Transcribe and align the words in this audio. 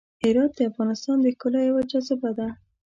هرات 0.23 0.51
د 0.57 0.59
افغانستان 0.71 1.17
د 1.21 1.25
ښکلا 1.35 1.61
یوه 1.69 1.81
جاذبه 1.91 2.31
ده. 2.37 2.47